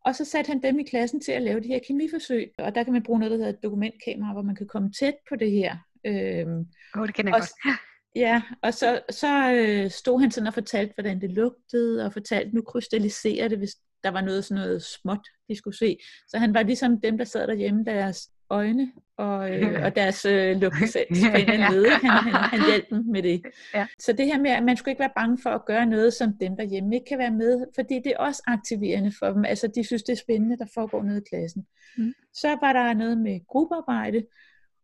Og 0.05 0.15
så 0.15 0.25
satte 0.25 0.49
han 0.49 0.63
dem 0.63 0.79
i 0.79 0.83
klassen 0.83 1.21
til 1.21 1.31
at 1.31 1.41
lave 1.41 1.59
de 1.59 1.67
her 1.67 1.79
kemiforsøg. 1.87 2.51
Og 2.57 2.75
der 2.75 2.83
kan 2.83 2.93
man 2.93 3.03
bruge 3.03 3.19
noget, 3.19 3.31
der 3.31 3.37
hedder 3.37 3.53
et 3.53 3.63
dokumentkamera, 3.63 4.33
hvor 4.33 4.41
man 4.41 4.55
kan 4.55 4.67
komme 4.67 4.91
tæt 4.91 5.15
på 5.29 5.35
det 5.35 5.51
her. 5.51 5.77
Øhm, 6.05 6.65
oh, 6.95 7.07
det 7.07 7.15
kender 7.15 7.31
jeg 7.31 7.35
og, 7.35 7.47
godt. 7.63 7.90
Ja, 8.15 8.41
og 8.63 8.73
så, 8.73 9.01
så 9.09 9.53
øh, 9.53 9.91
stod 9.91 10.19
han 10.19 10.31
sådan 10.31 10.47
og 10.47 10.53
fortalte, 10.53 10.93
hvordan 10.95 11.21
det 11.21 11.31
lugtede, 11.31 12.05
og 12.05 12.13
fortalte, 12.13 12.55
nu 12.55 12.61
krystalliserer 12.61 13.47
det, 13.47 13.57
hvis 13.57 13.75
der 14.03 14.11
var 14.11 14.21
noget 14.21 14.45
sådan 14.45 14.63
noget 14.63 14.83
småt, 14.83 15.27
de 15.49 15.55
skulle 15.55 15.77
se. 15.77 15.97
Så 16.27 16.37
han 16.37 16.53
var 16.53 16.63
ligesom 16.63 17.01
dem, 17.01 17.17
der 17.17 17.25
sad 17.25 17.47
derhjemme, 17.47 17.85
deres 17.85 18.29
øjne 18.49 18.91
og, 19.17 19.51
øh, 19.51 19.83
og 19.85 19.95
deres 19.95 20.25
øh, 20.25 20.61
lugtesans 20.61 21.19
på 21.31 21.37
en 21.37 21.49
eller 21.49 21.67
anden 21.67 21.91
Han, 21.91 22.09
han, 22.09 22.33
han 22.33 22.65
hjalp 22.69 22.89
dem 22.89 23.05
med 23.05 23.23
det. 23.23 23.41
Ja. 23.73 23.87
Så 23.99 24.13
det 24.13 24.25
her 24.25 24.39
med, 24.39 24.51
at 24.51 24.63
man 24.63 24.77
skulle 24.77 24.91
ikke 24.91 24.99
være 24.99 25.15
bange 25.15 25.37
for 25.43 25.49
at 25.49 25.65
gøre 25.65 25.85
noget, 25.85 26.13
som 26.13 26.33
dem 26.33 26.57
derhjemme 26.57 26.95
ikke 26.95 27.05
kan 27.05 27.17
være 27.17 27.31
med, 27.31 27.65
fordi 27.75 27.95
det 27.95 28.07
er 28.11 28.17
også 28.17 28.43
aktiverende 28.47 29.11
for 29.19 29.27
dem. 29.27 29.45
Altså, 29.45 29.67
de 29.75 29.83
synes, 29.83 30.03
det 30.03 30.13
er 30.13 30.17
spændende, 30.17 30.57
der 30.57 30.65
foregår 30.73 31.03
noget 31.03 31.21
i 31.21 31.29
klassen. 31.35 31.65
Mm. 31.97 32.13
Så 32.33 32.57
var 32.61 32.73
der 32.73 32.93
noget 32.93 33.17
med 33.17 33.39
gruppearbejde, 33.47 34.23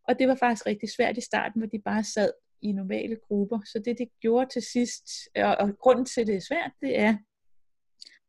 og 0.08 0.18
det 0.18 0.28
var 0.28 0.34
faktisk 0.34 0.66
rigtig 0.66 0.88
svært 0.96 1.18
i 1.18 1.20
starten, 1.20 1.60
hvor 1.60 1.68
de 1.68 1.78
bare 1.84 2.04
sad 2.04 2.30
i 2.62 2.72
normale 2.72 3.16
grupper. 3.28 3.60
Så 3.64 3.82
det, 3.84 3.98
det 3.98 4.08
gjorde 4.20 4.50
til 4.52 4.62
sidst, 4.62 5.08
og, 5.36 5.56
og 5.56 5.78
grunden 5.78 6.04
til, 6.04 6.20
at 6.20 6.26
det 6.26 6.36
er 6.36 6.40
svært, 6.40 6.72
det 6.80 6.98
er, 6.98 7.16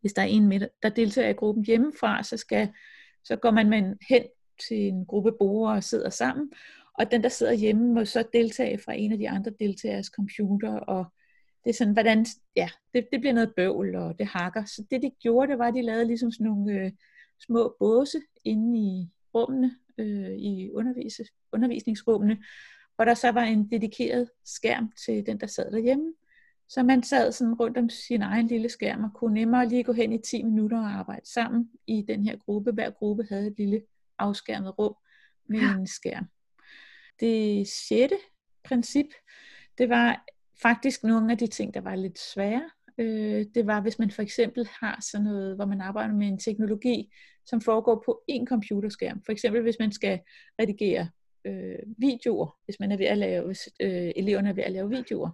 hvis 0.01 0.13
der 0.13 0.21
er 0.21 0.25
en 0.25 0.47
med, 0.47 0.67
der 0.83 0.89
deltager 0.89 1.29
i 1.29 1.33
gruppen 1.33 1.65
hjemmefra, 1.65 2.23
så, 2.23 2.37
skal, 2.37 2.69
så 3.23 3.35
går 3.35 3.51
man 3.51 3.69
med 3.69 3.95
hen 4.09 4.23
til 4.67 4.77
en 4.77 5.05
gruppe 5.05 5.31
borgere 5.39 5.75
og 5.75 5.83
sidder 5.83 6.09
sammen, 6.09 6.51
og 6.99 7.11
den, 7.11 7.23
der 7.23 7.29
sidder 7.29 7.53
hjemme, 7.53 7.93
må 7.93 8.05
så 8.05 8.23
deltage 8.33 8.77
fra 8.77 8.93
en 8.93 9.11
af 9.11 9.17
de 9.17 9.29
andre 9.29 9.51
deltageres 9.59 10.07
computer, 10.07 10.79
og 10.79 11.05
det 11.63 11.69
er 11.69 11.73
sådan, 11.73 11.93
hvordan, 11.93 12.25
ja, 12.55 12.69
det, 12.93 13.07
det 13.11 13.19
bliver 13.19 13.33
noget 13.33 13.53
bøvl, 13.55 13.95
og 13.95 14.19
det 14.19 14.27
hakker. 14.27 14.65
Så 14.65 14.85
det, 14.91 15.01
de 15.01 15.11
gjorde, 15.21 15.51
det 15.51 15.59
var, 15.59 15.67
at 15.67 15.73
de 15.73 15.81
lavede 15.81 16.05
ligesom 16.05 16.31
sådan 16.31 16.47
nogle 16.47 16.73
øh, 16.73 16.91
små 17.45 17.75
båse 17.79 18.21
inde 18.45 18.79
i 18.79 19.09
rummene, 19.35 19.75
øh, 19.97 20.31
i 20.37 20.71
undervise, 20.71 21.23
undervisningsrummene, 21.53 22.37
hvor 22.99 23.05
der 23.05 23.13
så 23.13 23.31
var 23.31 23.43
en 23.43 23.71
dedikeret 23.71 24.29
skærm 24.45 24.91
til 25.05 25.25
den, 25.25 25.39
der 25.39 25.47
sad 25.47 25.71
derhjemme. 25.71 26.13
Så 26.69 26.83
man 26.83 27.03
sad 27.03 27.31
sådan 27.31 27.53
rundt 27.53 27.77
om 27.77 27.89
sin 27.89 28.21
egen 28.21 28.47
lille 28.47 28.69
skærm 28.69 29.03
og 29.03 29.09
kunne 29.13 29.33
nemmere 29.33 29.69
lige 29.69 29.83
gå 29.83 29.93
hen 29.93 30.13
i 30.13 30.17
10 30.17 30.43
minutter 30.43 30.79
og 30.79 30.91
arbejde 30.91 31.29
sammen 31.33 31.69
i 31.87 32.05
den 32.07 32.23
her 32.23 32.37
gruppe. 32.37 32.71
Hver 32.71 32.89
gruppe 32.89 33.25
havde 33.29 33.47
et 33.47 33.53
lille 33.57 33.81
afskærmet 34.17 34.79
rum 34.79 34.95
med 35.49 35.59
ja. 35.59 35.75
en 35.75 35.87
skærm. 35.87 36.25
Det 37.19 37.67
sjette 37.67 38.15
princip, 38.63 39.07
det 39.77 39.89
var 39.89 40.25
faktisk 40.61 41.03
nogle 41.03 41.31
af 41.31 41.37
de 41.37 41.47
ting, 41.47 41.73
der 41.73 41.81
var 41.81 41.95
lidt 41.95 42.19
svære. 42.19 42.69
Øh, 42.97 43.45
det 43.55 43.67
var, 43.67 43.81
hvis 43.81 43.99
man 43.99 44.11
for 44.11 44.21
eksempel 44.21 44.69
har 44.79 44.99
sådan 45.11 45.25
noget, 45.25 45.55
hvor 45.55 45.65
man 45.65 45.81
arbejder 45.81 46.13
med 46.13 46.27
en 46.27 46.39
teknologi, 46.39 47.13
som 47.45 47.61
foregår 47.61 48.03
på 48.05 48.23
en 48.27 48.47
computerskærm. 48.47 49.21
For 49.25 49.31
eksempel 49.31 49.61
hvis 49.61 49.79
man 49.79 49.91
skal 49.91 50.19
redigere 50.59 51.09
øh, 51.45 51.79
videoer, 51.97 52.57
hvis 52.65 52.79
man 52.79 52.91
er 52.91 52.97
ved 52.97 53.05
at 53.05 53.17
lave, 53.17 53.45
hvis 53.45 53.69
øh, 53.79 54.11
eleverne 54.15 54.49
er 54.49 54.53
ved 54.53 54.63
at 54.63 54.71
lave 54.71 54.89
videoer. 54.89 55.29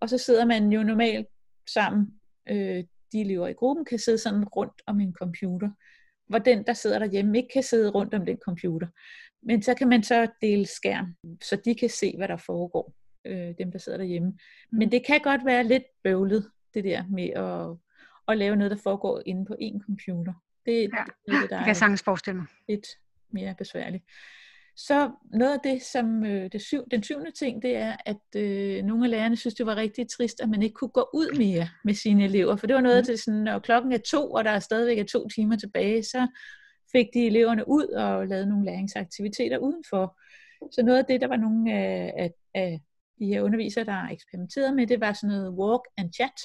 Og 0.00 0.08
så 0.08 0.18
sidder 0.18 0.44
man 0.44 0.72
jo 0.72 0.82
normalt 0.82 1.26
sammen, 1.68 2.20
øh, 2.50 2.84
de 3.12 3.20
elever 3.20 3.48
i 3.48 3.52
gruppen 3.52 3.84
kan 3.84 3.98
sidde 3.98 4.18
sådan 4.18 4.44
rundt 4.44 4.82
om 4.86 5.00
en 5.00 5.12
computer, 5.12 5.70
hvor 6.28 6.38
den, 6.38 6.66
der 6.66 6.72
sidder 6.72 6.98
derhjemme, 6.98 7.38
ikke 7.38 7.48
kan 7.52 7.62
sidde 7.62 7.90
rundt 7.90 8.14
om 8.14 8.26
den 8.26 8.38
computer. 8.44 8.88
Men 9.42 9.62
så 9.62 9.74
kan 9.74 9.88
man 9.88 10.02
så 10.02 10.28
dele 10.40 10.66
skærm, 10.66 11.14
så 11.42 11.56
de 11.64 11.74
kan 11.74 11.88
se, 11.90 12.16
hvad 12.16 12.28
der 12.28 12.36
foregår, 12.36 12.94
øh, 13.24 13.54
dem 13.58 13.72
der 13.72 13.78
sidder 13.78 13.98
derhjemme. 13.98 14.38
Men 14.70 14.86
mm. 14.86 14.90
det 14.90 15.06
kan 15.06 15.20
godt 15.20 15.44
være 15.44 15.64
lidt 15.64 15.84
bøvlet, 16.04 16.50
det 16.74 16.84
der 16.84 17.04
med 17.10 17.28
at, 17.28 17.76
at 18.28 18.38
lave 18.38 18.56
noget, 18.56 18.70
der 18.70 18.76
foregår 18.76 19.22
inde 19.26 19.44
på 19.44 19.56
en 19.58 19.82
computer. 19.82 20.32
Det, 20.66 20.72
ja, 20.72 20.86
det, 20.86 21.12
det, 21.26 21.32
der 21.32 21.40
det 21.40 21.48
kan 21.50 21.66
jeg 21.66 21.76
sagtens 21.76 22.02
forestille 22.02 22.36
mig. 22.36 22.46
Lidt 22.68 22.86
mere 23.30 23.54
besværligt. 23.58 24.04
Så 24.86 25.10
noget 25.32 25.52
af 25.52 25.60
det, 25.64 25.82
som 25.82 26.24
øh, 26.24 26.52
det 26.52 26.62
syv, 26.62 26.84
den 26.90 27.02
syvende 27.02 27.30
ting, 27.30 27.62
det 27.62 27.76
er, 27.76 27.96
at 28.06 28.36
øh, 28.36 28.84
nogle 28.84 29.04
af 29.04 29.10
lærerne 29.10 29.36
synes, 29.36 29.54
det 29.54 29.66
var 29.66 29.76
rigtig 29.76 30.08
trist, 30.08 30.40
at 30.40 30.48
man 30.48 30.62
ikke 30.62 30.74
kunne 30.74 30.88
gå 30.90 31.08
ud 31.14 31.38
mere 31.38 31.68
med 31.84 31.94
sine 31.94 32.24
elever. 32.24 32.56
For 32.56 32.66
det 32.66 32.74
var 32.74 32.80
noget 32.80 33.00
mm. 33.00 33.04
til 33.04 33.18
sådan, 33.18 33.40
når 33.40 33.58
klokken 33.58 33.92
er 33.92 33.98
to, 33.98 34.32
og 34.32 34.44
der 34.44 34.50
er 34.50 34.58
stadigvæk 34.58 34.98
er 34.98 35.04
to 35.04 35.28
timer 35.28 35.56
tilbage, 35.56 36.02
så 36.02 36.28
fik 36.92 37.06
de 37.14 37.26
eleverne 37.26 37.68
ud 37.68 37.86
og 37.86 38.26
lavede 38.26 38.46
nogle 38.46 38.64
læringsaktiviteter 38.64 39.58
udenfor. 39.58 40.18
Så 40.72 40.82
noget 40.82 40.98
af 40.98 41.04
det, 41.04 41.20
der 41.20 41.26
var 41.26 41.36
nogle 41.36 41.72
af, 41.72 42.12
af, 42.18 42.30
af 42.54 42.80
de 43.18 43.26
her 43.26 43.42
undervisere, 43.42 43.84
der 43.84 43.92
har 43.92 44.10
eksperimenteret 44.10 44.76
med, 44.76 44.86
det 44.86 45.00
var 45.00 45.12
sådan 45.12 45.36
noget 45.36 45.52
walk 45.52 45.82
and 45.96 46.12
chat. 46.12 46.40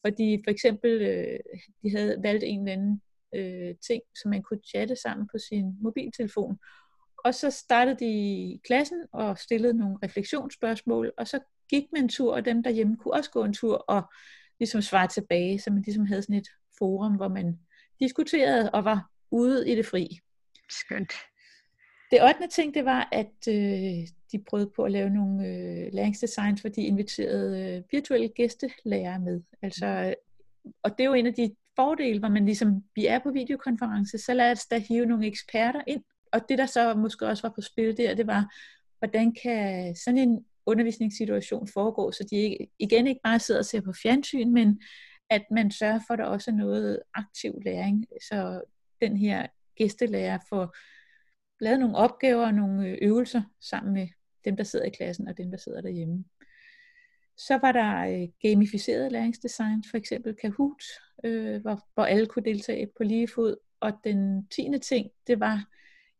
Hvor 0.00 0.10
de 0.10 0.42
for 0.44 0.50
eksempel 0.50 1.02
øh, 1.02 1.38
de 1.82 1.90
havde 1.96 2.16
valgt 2.22 2.44
en 2.44 2.60
eller 2.60 2.72
anden 2.72 3.02
øh, 3.34 3.74
ting, 3.88 4.02
som 4.22 4.30
man 4.30 4.42
kunne 4.42 4.60
chatte 4.68 4.96
sammen 4.96 5.28
på 5.32 5.38
sin 5.38 5.76
mobiltelefon. 5.80 6.58
Og 7.24 7.34
så 7.34 7.50
startede 7.50 7.96
de 7.98 8.06
i 8.06 8.60
klassen 8.64 9.02
og 9.12 9.38
stillede 9.38 9.74
nogle 9.74 9.98
refleksionsspørgsmål, 10.02 11.12
og 11.18 11.28
så 11.28 11.40
gik 11.70 11.84
man 11.92 12.02
en 12.02 12.08
tur, 12.08 12.34
og 12.34 12.44
dem 12.44 12.62
derhjemme 12.62 12.96
kunne 12.96 13.14
også 13.14 13.30
gå 13.30 13.44
en 13.44 13.52
tur 13.52 13.76
og 13.76 14.02
ligesom 14.58 14.82
svare 14.82 15.08
tilbage, 15.08 15.58
så 15.58 15.70
man 15.70 15.82
ligesom 15.82 16.06
havde 16.06 16.22
sådan 16.22 16.36
et 16.36 16.48
forum, 16.78 17.16
hvor 17.16 17.28
man 17.28 17.58
diskuterede 18.00 18.70
og 18.70 18.84
var 18.84 19.10
ude 19.30 19.70
i 19.70 19.74
det 19.74 19.86
fri. 19.86 20.18
Skønt. 20.70 21.12
Det 22.10 22.22
8. 22.22 22.48
ting, 22.48 22.74
det 22.74 22.84
var, 22.84 23.08
at 23.12 23.48
øh, 23.48 24.08
de 24.32 24.44
prøvede 24.48 24.70
på 24.76 24.84
at 24.84 24.92
lave 24.92 25.10
nogle 25.10 25.46
øh, 25.46 25.92
læringsdesigns, 25.92 26.60
hvor 26.60 26.70
de 26.70 26.82
inviterede 26.82 27.76
øh, 27.76 27.82
virtuelle 27.90 28.28
gæstelærere 28.28 29.18
med. 29.20 29.42
Altså, 29.62 30.14
og 30.82 30.90
det 30.90 31.00
er 31.00 31.08
jo 31.08 31.14
en 31.14 31.26
af 31.26 31.34
de 31.34 31.54
fordele, 31.76 32.18
hvor 32.18 32.28
man 32.28 32.44
ligesom, 32.44 32.84
vi 32.94 33.06
er 33.06 33.18
på 33.18 33.30
videokonference, 33.30 34.18
så 34.18 34.34
lad 34.34 34.52
os 34.52 34.66
da 34.66 34.78
hive 34.78 35.06
nogle 35.06 35.26
eksperter 35.26 35.80
ind. 35.86 36.02
Og 36.32 36.40
det, 36.48 36.58
der 36.58 36.66
så 36.66 36.94
måske 36.94 37.26
også 37.26 37.42
var 37.42 37.54
på 37.54 37.60
spil 37.60 37.96
der, 37.96 38.14
det 38.14 38.26
var, 38.26 38.54
hvordan 38.98 39.34
kan 39.42 39.96
sådan 39.96 40.18
en 40.18 40.44
undervisningssituation 40.66 41.68
foregå, 41.68 42.12
så 42.12 42.26
de 42.30 42.36
ikke, 42.36 42.68
igen 42.78 43.06
ikke 43.06 43.20
bare 43.24 43.38
sidder 43.38 43.60
og 43.60 43.64
ser 43.64 43.80
på 43.80 43.92
fjernsyn, 44.02 44.52
men 44.52 44.80
at 45.30 45.42
man 45.50 45.70
sørger 45.70 46.00
for, 46.06 46.14
at 46.14 46.18
der 46.18 46.24
også 46.24 46.50
er 46.50 46.54
noget 46.54 47.02
aktiv 47.14 47.54
læring, 47.64 48.06
så 48.28 48.62
den 49.00 49.16
her 49.16 49.46
gæstelærer 49.76 50.38
får 50.48 50.76
lavet 51.60 51.80
nogle 51.80 51.96
opgaver 51.96 52.46
og 52.46 52.54
nogle 52.54 52.88
øh, 52.88 52.98
øvelser 53.02 53.42
sammen 53.60 53.92
med 53.92 54.08
dem, 54.44 54.56
der 54.56 54.64
sidder 54.64 54.84
i 54.86 54.90
klassen 54.90 55.28
og 55.28 55.38
dem, 55.38 55.50
der 55.50 55.58
sidder 55.58 55.80
derhjemme. 55.80 56.24
Så 57.36 57.58
var 57.62 57.72
der 57.72 58.22
øh, 58.22 58.28
gamificeret 58.42 59.12
læringsdesign, 59.12 59.84
for 59.90 59.96
eksempel 59.96 60.34
Kahoot, 60.34 60.82
øh, 61.24 61.60
hvor, 61.60 61.80
hvor 61.94 62.04
alle 62.04 62.26
kunne 62.26 62.44
deltage 62.44 62.90
på 62.96 63.02
lige 63.02 63.28
fod. 63.28 63.56
Og 63.80 63.92
den 64.04 64.46
tiende 64.46 64.78
ting, 64.78 65.10
det 65.26 65.40
var 65.40 65.66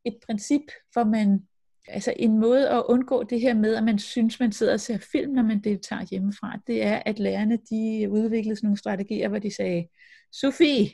et 0.04 0.16
princip, 0.26 0.62
hvor 0.92 1.04
man, 1.04 1.42
altså 1.88 2.14
en 2.16 2.38
måde 2.38 2.68
at 2.68 2.82
undgå 2.88 3.23
det 3.23 3.40
her 3.40 3.54
med, 3.54 3.75
at 3.75 3.85
man 3.85 3.99
synes, 3.99 4.40
man 4.40 4.52
sidder 4.52 4.73
og 4.73 4.80
ser 4.80 4.99
film, 5.12 5.32
når 5.32 5.42
man 5.42 5.61
deltager 5.61 6.06
hjemmefra, 6.11 6.59
det 6.66 6.82
er, 6.82 7.02
at 7.06 7.18
lærerne 7.18 7.59
de 7.71 8.11
udviklede 8.11 8.56
sådan 8.56 8.66
nogle 8.66 8.78
strategier, 8.78 9.28
hvor 9.28 9.38
de 9.38 9.54
sagde, 9.54 9.88
Sofie, 10.32 10.90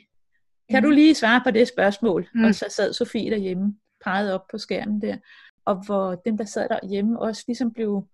kan 0.69 0.83
du 0.83 0.89
mm. 0.89 0.95
lige 0.95 1.15
svare 1.15 1.41
på 1.45 1.51
det 1.51 1.67
spørgsmål? 1.67 2.27
Mm. 2.35 2.43
Og 2.43 2.55
så 2.55 2.65
sad 2.69 2.93
Sofie 2.93 3.31
derhjemme, 3.31 3.75
pegede 4.03 4.33
op 4.33 4.47
på 4.51 4.57
skærmen 4.57 5.01
der, 5.01 5.17
og 5.65 5.85
hvor 5.85 6.15
dem, 6.15 6.37
der 6.37 6.45
sad 6.45 6.69
derhjemme, 6.69 7.19
også 7.19 7.43
ligesom 7.47 7.73
blev 7.73 8.07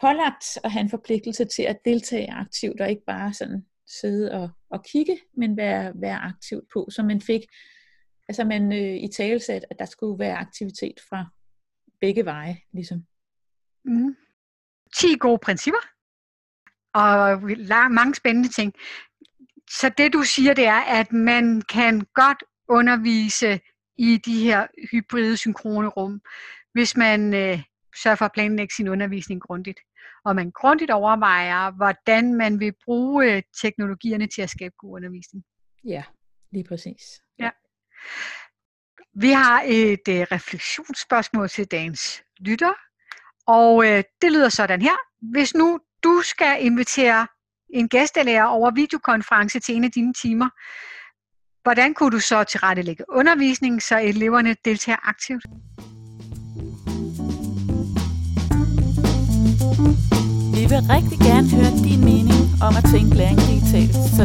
pålagt 0.00 0.44
at 0.64 0.70
have 0.70 0.80
en 0.80 0.90
forpligtelse 0.90 1.44
til 1.44 1.62
at 1.62 1.78
deltage 1.84 2.32
aktivt, 2.32 2.80
og 2.80 2.90
ikke 2.90 3.04
bare 3.06 3.32
sådan 3.32 3.66
sidde 4.00 4.32
og, 4.32 4.50
og 4.70 4.84
kigge, 4.84 5.18
men 5.36 5.56
være, 5.56 5.92
være 5.94 6.18
aktivt 6.18 6.64
på. 6.72 6.88
Så 6.90 7.02
man 7.02 7.20
fik, 7.20 7.40
altså 8.28 8.44
man 8.44 8.72
øh, 8.72 8.96
i 8.96 9.08
talesat, 9.16 9.64
at 9.70 9.78
der 9.78 9.84
skulle 9.84 10.18
være 10.18 10.36
aktivitet 10.36 11.00
fra 11.08 11.26
begge 12.00 12.24
veje, 12.24 12.56
ligesom. 12.72 13.06
Mm. 13.84 14.16
10 14.96 15.16
gode 15.18 15.38
principper, 15.38 15.80
og 16.94 17.42
mange 17.90 18.14
spændende 18.14 18.48
ting. 18.48 18.72
Så 19.70 19.92
det 19.98 20.12
du 20.12 20.22
siger, 20.22 20.54
det 20.54 20.66
er, 20.66 20.80
at 20.80 21.12
man 21.12 21.62
kan 21.62 22.06
godt 22.14 22.44
undervise 22.68 23.60
i 23.98 24.16
de 24.16 24.44
her 24.44 24.66
hybride 24.90 25.36
synkrone 25.36 25.88
rum, 25.88 26.20
hvis 26.72 26.96
man 26.96 27.34
øh, 27.34 27.62
sørger 28.02 28.16
for 28.16 28.24
at 28.24 28.32
planlægge 28.32 28.74
sin 28.74 28.88
undervisning 28.88 29.42
grundigt. 29.42 29.80
Og 30.24 30.36
man 30.36 30.50
grundigt 30.50 30.90
overvejer, 30.90 31.70
hvordan 31.70 32.34
man 32.34 32.60
vil 32.60 32.72
bruge 32.84 33.36
øh, 33.36 33.42
teknologierne 33.62 34.26
til 34.26 34.42
at 34.42 34.50
skabe 34.50 34.74
god 34.78 34.96
undervisning. 34.96 35.44
Ja, 35.84 36.02
lige 36.52 36.64
præcis. 36.64 37.02
Ja. 37.38 37.50
Vi 39.20 39.30
har 39.30 39.62
et 39.66 40.08
øh, 40.08 40.26
refleksionsspørgsmål 40.32 41.48
til 41.48 41.64
dagens 41.64 42.22
lytter, 42.40 42.72
og 43.46 43.86
øh, 43.86 44.04
det 44.22 44.32
lyder 44.32 44.48
sådan 44.48 44.82
her. 44.82 44.96
Hvis 45.32 45.54
nu 45.54 45.80
du 46.04 46.22
skal 46.24 46.64
invitere 46.64 47.26
en 47.74 47.88
gæstelærer 47.88 48.44
over 48.44 48.70
videokonference 48.70 49.60
til 49.60 49.76
en 49.76 49.84
af 49.84 49.90
dine 49.90 50.12
timer, 50.14 50.48
hvordan 51.62 51.94
kunne 51.94 52.10
du 52.10 52.20
så 52.20 52.44
tilrettelægge 52.44 53.04
undervisningen, 53.08 53.80
så 53.80 53.98
eleverne 53.98 54.56
deltager 54.64 55.08
aktivt? 55.08 55.44
Vi 60.56 60.62
vil 60.72 60.82
rigtig 60.96 61.18
gerne 61.28 61.48
høre 61.56 61.72
din 61.88 62.00
mening 62.10 62.42
om 62.66 62.72
at 62.80 62.84
tænke 62.94 63.14
læring 63.20 63.40
digitalt, 63.50 63.94
så 64.16 64.24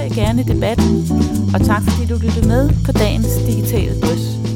Deltag 0.00 0.24
gerne 0.24 0.40
i 0.40 0.44
debatten, 0.44 1.08
og 1.54 1.60
tak 1.66 1.82
fordi 1.82 2.06
du 2.06 2.14
lyttede 2.14 2.48
med 2.48 2.70
på 2.86 2.92
dagens 2.92 3.26
digitale 3.46 4.00
drøs. 4.00 4.49